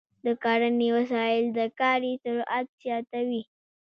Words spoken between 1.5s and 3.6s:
د کاري سرعت زیاتوي.